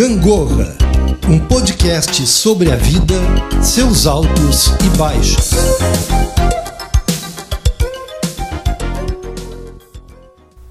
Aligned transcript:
Gangorra, 0.00 0.78
um 1.28 1.38
podcast 1.38 2.26
sobre 2.26 2.72
a 2.72 2.76
vida, 2.76 3.16
seus 3.62 4.06
altos 4.06 4.68
e 4.82 4.96
baixos. 4.96 5.50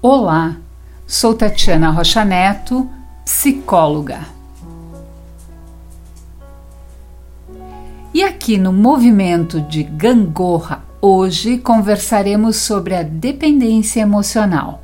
Olá, 0.02 0.56
sou 1.06 1.32
Tatiana 1.32 1.90
Rocha 1.90 2.24
Neto, 2.24 2.90
psicóloga. 3.24 4.26
E 8.12 8.24
aqui 8.24 8.58
no 8.58 8.72
movimento 8.72 9.60
de 9.60 9.84
Gangorra, 9.84 10.82
hoje 11.00 11.56
conversaremos 11.56 12.56
sobre 12.56 12.96
a 12.96 13.04
dependência 13.04 14.00
emocional. 14.00 14.82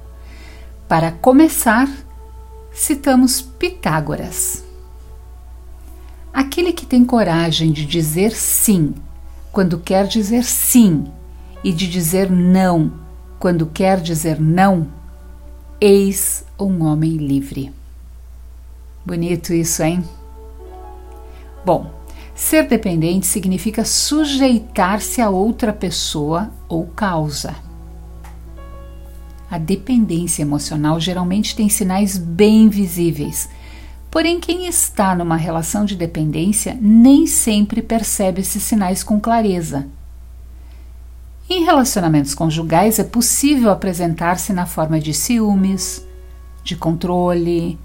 Para 0.86 1.10
começar, 1.10 1.88
citamos 2.76 3.40
Pitágoras. 3.40 4.62
Aquele 6.30 6.74
que 6.74 6.84
tem 6.84 7.06
coragem 7.06 7.72
de 7.72 7.86
dizer 7.86 8.32
sim 8.32 8.94
quando 9.50 9.78
quer 9.78 10.06
dizer 10.06 10.44
sim 10.44 11.06
e 11.64 11.72
de 11.72 11.88
dizer 11.88 12.30
não 12.30 12.92
quando 13.38 13.64
quer 13.64 13.98
dizer 13.98 14.38
não, 14.38 14.88
eis 15.80 16.44
um 16.60 16.84
homem 16.84 17.16
livre. 17.16 17.72
Bonito 19.06 19.54
isso, 19.54 19.82
hein? 19.82 20.04
Bom, 21.64 21.90
ser 22.34 22.68
dependente 22.68 23.26
significa 23.26 23.86
sujeitar-se 23.86 25.22
a 25.22 25.30
outra 25.30 25.72
pessoa 25.72 26.50
ou 26.68 26.86
causa. 26.88 27.65
A 29.50 29.58
dependência 29.58 30.42
emocional 30.42 30.98
geralmente 30.98 31.54
tem 31.54 31.68
sinais 31.68 32.18
bem 32.18 32.68
visíveis. 32.68 33.48
Porém, 34.10 34.40
quem 34.40 34.66
está 34.66 35.14
numa 35.14 35.36
relação 35.36 35.84
de 35.84 35.94
dependência 35.94 36.76
nem 36.80 37.26
sempre 37.26 37.82
percebe 37.82 38.40
esses 38.40 38.62
sinais 38.62 39.04
com 39.04 39.20
clareza. 39.20 39.86
Em 41.48 41.64
relacionamentos 41.64 42.34
conjugais 42.34 42.98
é 42.98 43.04
possível 43.04 43.70
apresentar-se 43.70 44.52
na 44.52 44.66
forma 44.66 44.98
de 44.98 45.14
ciúmes, 45.14 46.04
de 46.64 46.74
controle, 46.74 47.78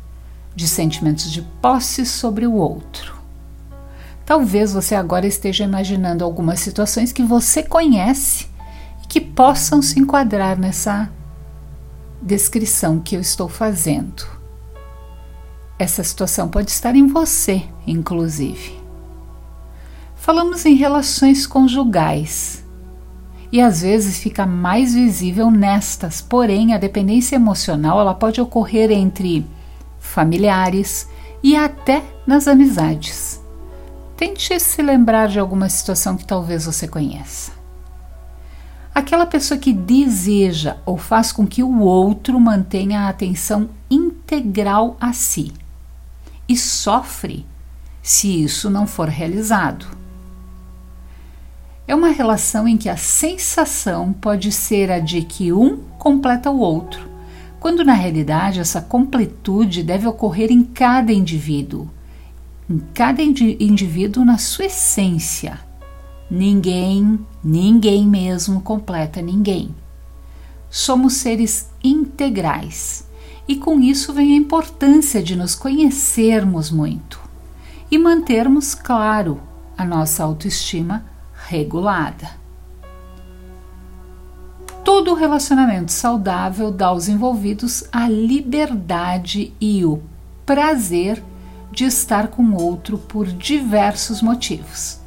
de 0.56 0.68
sentimentos 0.68 1.32
de 1.32 1.44
posse 1.62 2.06
sobre 2.06 2.48
o 2.48 2.54
outro. 2.54 3.22
Talvez 4.26 4.74
você 4.74 4.96
agora 4.96 5.28
esteja 5.28 5.64
imaginando 5.64 6.24
algumas 6.24 6.60
situações 6.60 7.12
que 7.12 7.22
você 7.22 7.62
conhece 7.62 8.48
e 9.04 9.08
que 9.08 9.22
possam 9.22 9.82
se 9.82 10.00
enquadrar 10.00 10.58
nessa 10.58 11.10
descrição 12.22 13.00
que 13.00 13.16
eu 13.16 13.22
estou 13.22 13.50
fazendo. 13.50 14.26
Essa 15.80 16.04
situação 16.04 16.48
pode 16.48 16.70
estar 16.70 16.96
em 16.96 17.08
você, 17.08 17.64
inclusive. 17.88 18.80
Falamos 20.16 20.66
em 20.66 20.76
relações 20.76 21.48
conjugais 21.48 22.64
e 23.52 23.60
às 23.60 23.82
vezes 23.82 24.20
fica 24.20 24.46
mais 24.46 24.94
visível 24.94 25.50
nestas, 25.50 26.22
porém 26.22 26.74
a 26.74 26.78
dependência 26.78 27.36
emocional 27.36 28.00
ela 28.00 28.14
pode 28.14 28.40
ocorrer 28.40 28.92
entre 28.92 29.46
familiares 30.00 31.10
e 31.44 31.56
até 31.56 32.04
nas 32.26 32.48
amizades. 32.48 33.42
Tente 34.16 34.60
se 34.60 34.82
lembrar 34.84 35.28
de 35.28 35.40
alguma 35.40 35.68
situação 35.68 36.16
que 36.16 36.26
talvez 36.26 36.66
você 36.66 36.88
conheça. 36.88 37.61
Aquela 38.94 39.26
pessoa 39.26 39.58
que 39.58 39.72
deseja 39.72 40.76
ou 40.86 40.98
faz 40.98 41.32
com 41.32 41.48
que 41.48 41.64
o 41.64 41.80
outro 41.80 42.38
mantenha 42.40 43.02
a 43.02 43.10
atenção 43.10 43.70
integral 43.90 44.98
a 45.00 45.14
si 45.14 45.54
e 46.48 46.58
sofre 46.58 47.46
se 48.02 48.44
isso 48.44 48.70
não 48.70 48.86
for 48.86 49.08
realizado. 49.08 49.86
É 51.88 51.96
uma 51.96 52.10
relação 52.10 52.68
em 52.68 52.78
que 52.78 52.90
a 52.90 52.98
sensação 52.98 54.12
pode 54.12 54.52
ser 54.52 54.92
a 54.92 55.00
de 55.00 55.22
que 55.22 55.54
um 55.54 55.78
completa 55.98 56.52
o 56.52 56.60
outro, 56.60 57.10
quando 57.62 57.86
na 57.86 57.94
realidade 57.94 58.60
essa 58.60 58.82
completude 58.82 59.84
deve 59.84 60.06
ocorrer 60.06 60.52
em 60.52 60.64
cada 60.64 61.14
indivíduo, 61.14 61.90
em 62.70 62.80
cada 62.94 63.22
indivíduo 63.22 64.26
na 64.26 64.38
sua 64.38 64.66
essência 64.66 65.71
Ninguém, 66.34 67.20
ninguém 67.44 68.08
mesmo 68.08 68.62
completa 68.62 69.22
ninguém. 69.22 69.76
Somos 70.70 71.16
seres 71.16 71.70
integrais 71.84 73.06
e 73.46 73.58
com 73.58 73.82
isso 73.82 74.14
vem 74.14 74.32
a 74.32 74.38
importância 74.38 75.22
de 75.22 75.36
nos 75.36 75.56
conhecermos 75.56 76.72
muito 76.72 77.20
e 77.92 77.98
mantermos, 77.98 78.74
claro, 78.74 79.42
a 79.78 79.84
nossa 79.84 80.24
autoestima 80.24 81.04
regulada. 81.50 82.30
Todo 84.86 85.14
relacionamento 85.14 85.92
saudável 85.92 86.72
dá 86.72 86.88
aos 86.88 87.10
envolvidos 87.10 87.84
a 87.92 88.08
liberdade 88.08 89.54
e 89.60 89.84
o 89.84 90.02
prazer 90.46 91.22
de 91.74 91.84
estar 91.84 92.30
com 92.30 92.54
outro 92.54 92.98
por 92.98 93.28
diversos 93.28 94.22
motivos 94.22 95.01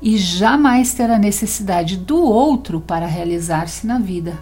e 0.00 0.16
jamais 0.16 0.94
terá 0.94 1.18
necessidade 1.18 1.96
do 1.96 2.22
outro 2.22 2.80
para 2.80 3.06
realizar-se 3.06 3.86
na 3.86 3.98
vida. 3.98 4.38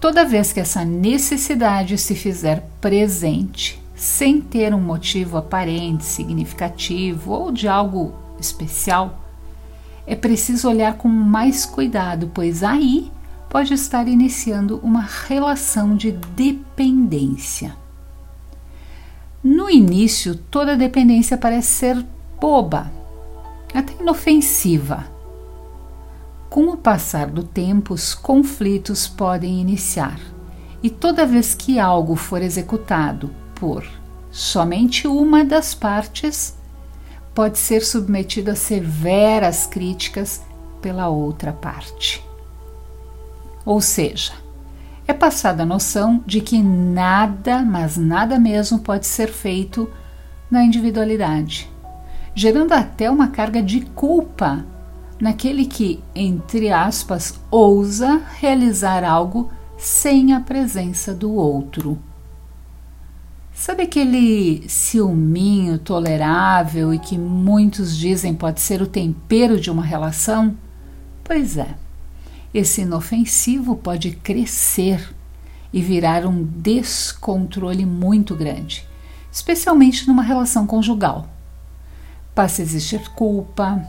Toda 0.00 0.24
vez 0.24 0.52
que 0.52 0.60
essa 0.60 0.84
necessidade 0.84 1.96
se 1.96 2.14
fizer 2.14 2.68
presente, 2.80 3.80
sem 3.94 4.40
ter 4.40 4.74
um 4.74 4.80
motivo 4.80 5.36
aparente, 5.36 6.04
significativo 6.04 7.32
ou 7.32 7.52
de 7.52 7.68
algo 7.68 8.12
especial, 8.40 9.20
é 10.06 10.16
preciso 10.16 10.68
olhar 10.68 10.94
com 10.94 11.08
mais 11.08 11.64
cuidado, 11.64 12.30
pois 12.34 12.64
aí 12.64 13.12
pode 13.48 13.74
estar 13.74 14.08
iniciando 14.08 14.80
uma 14.82 15.02
relação 15.02 15.94
de 15.94 16.10
dependência. 16.10 17.76
No 19.44 19.68
início, 19.68 20.34
toda 20.34 20.76
dependência 20.76 21.36
parece 21.36 21.68
ser 21.68 22.06
boba, 22.40 22.90
até 23.78 23.94
inofensiva. 24.00 25.06
Com 26.50 26.66
o 26.68 26.76
passar 26.76 27.28
do 27.28 27.42
tempo, 27.42 27.94
os 27.94 28.14
conflitos 28.14 29.08
podem 29.08 29.58
iniciar, 29.58 30.20
e 30.82 30.90
toda 30.90 31.26
vez 31.26 31.54
que 31.54 31.78
algo 31.78 32.14
for 32.14 32.42
executado 32.42 33.30
por 33.54 33.84
somente 34.30 35.06
uma 35.06 35.44
das 35.44 35.74
partes, 35.74 36.56
pode 37.34 37.58
ser 37.58 37.82
submetido 37.82 38.50
a 38.50 38.54
severas 38.54 39.66
críticas 39.66 40.42
pela 40.82 41.08
outra 41.08 41.52
parte. 41.52 42.22
Ou 43.64 43.80
seja, 43.80 44.32
é 45.06 45.12
passada 45.14 45.62
a 45.62 45.66
noção 45.66 46.22
de 46.26 46.40
que 46.40 46.62
nada, 46.62 47.62
mas 47.62 47.96
nada 47.96 48.38
mesmo 48.38 48.78
pode 48.80 49.06
ser 49.06 49.28
feito 49.28 49.90
na 50.50 50.62
individualidade 50.62 51.71
gerando 52.34 52.72
até 52.72 53.10
uma 53.10 53.28
carga 53.28 53.62
de 53.62 53.80
culpa 53.80 54.64
naquele 55.20 55.66
que, 55.66 56.02
entre 56.14 56.70
aspas, 56.72 57.38
ousa 57.50 58.22
realizar 58.40 59.04
algo 59.04 59.50
sem 59.78 60.32
a 60.32 60.40
presença 60.40 61.14
do 61.14 61.32
outro. 61.32 61.98
Sabe 63.54 63.82
aquele 63.82 64.64
ciúminho 64.68 65.78
tolerável 65.78 66.92
e 66.92 66.98
que 66.98 67.18
muitos 67.18 67.96
dizem 67.96 68.34
pode 68.34 68.60
ser 68.60 68.80
o 68.80 68.86
tempero 68.86 69.60
de 69.60 69.70
uma 69.70 69.84
relação? 69.84 70.56
Pois 71.22 71.56
é, 71.56 71.76
esse 72.52 72.80
inofensivo 72.80 73.76
pode 73.76 74.12
crescer 74.12 75.14
e 75.72 75.80
virar 75.80 76.26
um 76.26 76.42
descontrole 76.42 77.86
muito 77.86 78.34
grande, 78.34 78.86
especialmente 79.30 80.08
numa 80.08 80.22
relação 80.22 80.66
conjugal 80.66 81.28
passa 82.34 82.62
a 82.62 82.64
existir 82.64 83.10
culpa, 83.10 83.82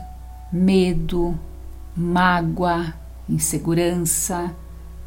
medo, 0.52 1.38
mágoa, 1.96 2.94
insegurança, 3.28 4.54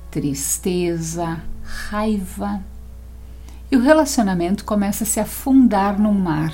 tristeza, 0.10 1.42
raiva. 1.63 2.62
E 3.72 3.75
o 3.75 3.81
relacionamento 3.81 4.66
começa 4.66 5.04
a 5.04 5.07
se 5.07 5.19
afundar 5.19 6.00
num 6.00 6.13
mar 6.13 6.54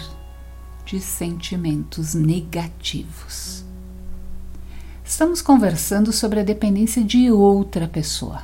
de 0.85 0.99
sentimentos 0.99 2.13
negativos. 2.13 3.63
Estamos 5.05 5.41
conversando 5.41 6.11
sobre 6.11 6.39
a 6.39 6.43
dependência 6.43 7.03
de 7.03 7.31
outra 7.31 7.87
pessoa. 7.87 8.41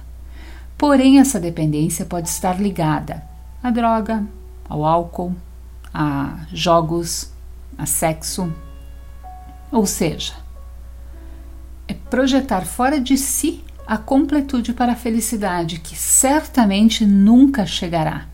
Porém, 0.77 1.19
essa 1.19 1.39
dependência 1.39 2.05
pode 2.05 2.29
estar 2.29 2.61
ligada 2.61 3.23
à 3.61 3.71
droga, 3.71 4.23
ao 4.67 4.85
álcool, 4.85 5.35
a 5.93 6.45
jogos, 6.53 7.31
a 7.79 7.85
sexo. 7.85 8.53
Ou 9.71 9.85
seja, 9.85 10.33
é 11.87 11.93
projetar 11.93 12.65
fora 12.65 12.99
de 12.99 13.17
si 13.17 13.63
a 13.87 13.97
completude 13.97 14.73
para 14.73 14.91
a 14.91 14.95
felicidade 14.95 15.79
que 15.79 15.95
certamente 15.95 17.05
nunca 17.05 17.65
chegará 17.65 18.27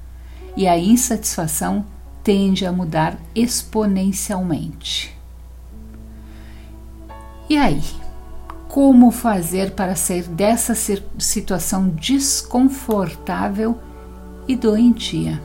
e 0.58 0.68
a 0.68 0.78
insatisfação 0.78 1.86
tende 2.24 2.66
a 2.66 2.72
mudar 2.72 3.18
exponencialmente. 3.34 5.16
E 7.50 7.58
aí? 7.58 7.82
Como 8.68 9.12
fazer 9.12 9.72
para 9.72 9.96
sair 9.96 10.24
dessa 10.24 10.76
situação 11.18 11.88
desconfortável 11.88 13.80
e 14.48 14.56
doentia? 14.56 15.42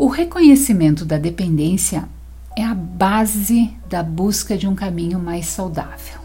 O 0.00 0.06
reconhecimento 0.06 1.04
da 1.04 1.18
dependência 1.18 2.08
é 2.56 2.64
a 2.64 2.72
base 2.72 3.76
da 3.86 4.02
busca 4.02 4.56
de 4.56 4.66
um 4.66 4.74
caminho 4.74 5.18
mais 5.18 5.44
saudável. 5.44 6.18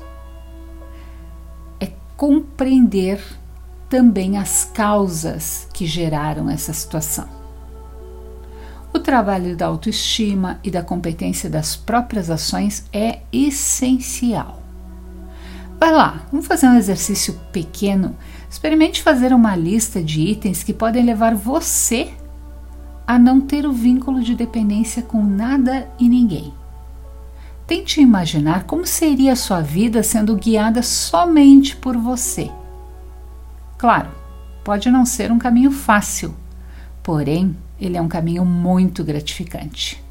É 1.77 1.92
compreender 2.16 3.22
também 3.89 4.38
as 4.38 4.63
causas 4.63 5.68
que 5.74 5.86
geraram 5.86 6.50
essa 6.50 6.72
situação. 6.72 7.27
O 8.94 9.00
trabalho 9.00 9.57
da 9.57 9.66
autoestima 9.66 10.57
e 10.63 10.71
da 10.71 10.81
competência 10.81 11.50
das 11.50 11.75
próprias 11.75 12.30
ações 12.30 12.86
é 12.94 13.24
essencial. 13.30 14.63
Vai 15.78 15.92
lá, 15.92 16.25
vamos 16.31 16.48
fazer 16.48 16.68
um 16.68 16.78
exercício 16.78 17.38
pequeno. 17.51 18.16
Experimente 18.50 19.04
fazer 19.04 19.33
uma 19.33 19.54
lista 19.54 20.01
de 20.01 20.21
itens 20.21 20.63
que 20.63 20.74
podem 20.74 21.04
levar 21.04 21.36
você 21.36 22.13
a 23.07 23.19
não 23.19 23.40
ter 23.40 23.66
o 23.66 23.72
vínculo 23.72 24.22
de 24.22 24.36
dependência 24.36 25.02
com 25.02 25.24
nada 25.24 25.88
e 26.00 26.10
ninguém. 26.10 26.54
Tente 27.68 28.02
imaginar 28.02 28.66
como 28.66 28.86
seria 28.86 29.34
a 29.34 29.36
sua 29.36 29.62
vida 29.62 30.04
sendo 30.04 30.36
guiada 30.36 30.84
somente 30.84 31.75
por 31.75 31.98
você. 31.98 32.52
Claro, 33.78 34.10
pode 34.63 34.90
não 34.90 35.06
ser 35.06 35.31
um 35.31 35.40
caminho 35.40 35.72
fácil, 35.72 36.34
porém, 37.04 37.56
ele 37.80 37.98
é 37.98 38.02
um 38.02 38.07
caminho 38.07 38.46
muito 38.46 39.04
gratificante. 39.04 40.04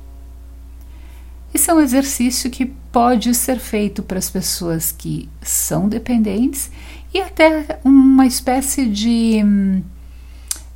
Esse 1.52 1.70
é 1.70 1.74
um 1.74 1.80
exercício 1.80 2.50
que 2.50 2.66
pode 2.66 3.32
ser 3.32 3.60
feito 3.60 4.02
para 4.02 4.18
as 4.18 4.28
pessoas 4.28 4.90
que 4.90 5.28
são 5.40 5.88
dependentes 5.88 6.70
e 7.12 7.20
até 7.20 7.78
uma 7.84 8.26
espécie 8.26 8.86
de 8.86 9.40
hum, 9.44 9.82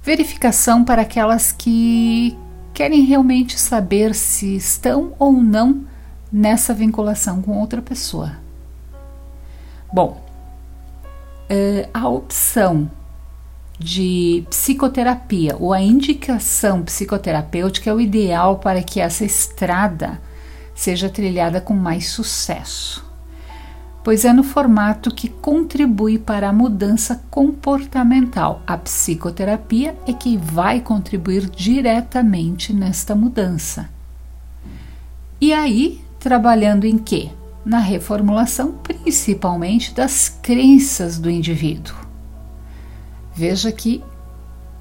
verificação 0.09 0.85
para 0.85 1.03
aquelas 1.03 1.53
que 1.53 2.35
querem 2.73 3.03
realmente 3.03 3.61
saber 3.61 4.15
se 4.15 4.57
estão 4.57 5.13
ou 5.19 5.35
não 5.35 5.85
nessa 6.33 6.73
vinculação 6.73 7.43
com 7.43 7.59
outra 7.59 7.83
pessoa. 7.83 8.33
Bom, 9.93 10.19
eh, 11.51 11.91
a 11.93 12.09
opção 12.09 12.91
de 13.79 14.47
psicoterapia 14.49 15.55
ou 15.61 15.75
a 15.75 15.81
indicação 15.83 16.83
psicoterapêutica 16.83 17.91
é 17.91 17.93
o 17.93 18.01
ideal 18.01 18.57
para 18.61 18.83
que 18.83 19.01
essa 19.01 19.27
estrada 19.27 20.19
seja 20.75 21.11
trilhada 21.11 21.61
com 21.61 21.75
mais 21.75 22.09
sucesso 22.09 23.08
pois 24.09 24.25
é 24.25 24.33
no 24.33 24.43
formato 24.43 25.15
que 25.15 25.29
contribui 25.29 26.19
para 26.19 26.49
a 26.49 26.53
mudança 26.53 27.23
comportamental. 27.31 28.63
A 28.67 28.75
psicoterapia 28.79 29.95
é 30.07 30.15
que 30.15 30.39
vai 30.39 30.81
contribuir 30.81 31.47
diretamente 31.51 32.73
nesta 32.73 33.15
mudança. 33.15 33.91
E 35.39 35.53
aí, 35.53 36.03
trabalhando 36.19 36.87
em 36.87 36.97
quê? 36.97 37.29
Na 37.63 37.81
reformulação 37.81 38.73
principalmente 38.83 39.93
das 39.93 40.31
crenças 40.31 41.19
do 41.19 41.29
indivíduo. 41.29 41.95
Veja 43.35 43.71
que 43.71 44.03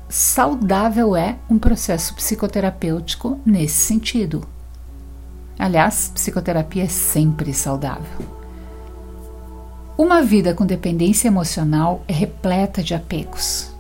saudável 0.08 1.18
é 1.18 1.36
um 1.50 1.60
processo 1.60 2.16
psicoterapêutico 2.16 3.38
nesse 3.46 3.76
sentido. 3.76 4.48
Aliás, 5.60 6.14
psicoterapia 6.16 6.86
é 6.86 6.88
sempre 6.88 7.54
saudável. 7.54 8.37
Uma 9.98 10.22
vida 10.22 10.54
com 10.54 10.64
dependência 10.64 11.28
emocional 11.28 12.04
é 12.08 12.14
repleta 12.14 12.84
de 12.84 12.94
apegos. 12.94 13.72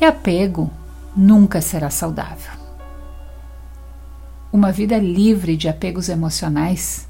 E 0.00 0.04
apego 0.04 0.68
nunca 1.16 1.60
será 1.60 1.88
saudável. 1.88 2.52
Uma 4.52 4.72
vida 4.72 4.98
livre 4.98 5.56
de 5.56 5.68
apegos 5.68 6.08
emocionais 6.08 7.08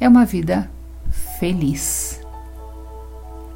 é 0.00 0.08
uma 0.08 0.24
vida 0.24 0.70
feliz. 1.38 2.20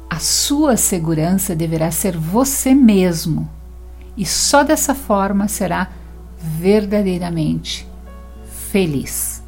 A 0.07 0.19
sua 0.19 0.77
segurança 0.77 1.55
deverá 1.55 1.89
ser 1.89 2.15
você 2.15 2.75
mesmo, 2.75 3.49
e 4.15 4.27
só 4.27 4.63
dessa 4.63 4.93
forma 4.93 5.47
será 5.47 5.89
verdadeiramente 6.37 7.87
feliz. 8.71 9.38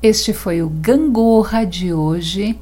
Este 0.00 0.32
foi 0.32 0.62
o 0.62 0.68
Gangorra 0.68 1.64
de 1.64 1.92
hoje, 1.92 2.56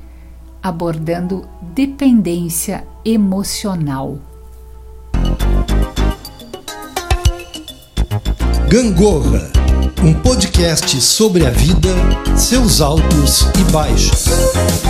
abordando 0.63 1.47
dependência 1.75 2.85
emocional. 3.05 4.19
Gangorra, 8.71 9.53
um 10.03 10.15
podcast 10.23 10.99
sobre 11.03 11.45
a 11.45 11.51
vida, 11.51 11.95
seus 12.39 12.81
altos 12.81 13.43
e 13.61 13.71
baixos. 13.71 14.86